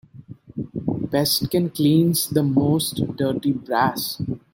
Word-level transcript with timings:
Paste 1.11 1.47
can 1.51 1.69
cleanse 1.69 2.27
the 2.31 2.41
most 2.41 2.95
dirty 3.17 3.51
brass. 3.51 4.19